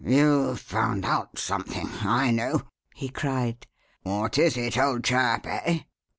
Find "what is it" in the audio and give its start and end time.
4.01-4.75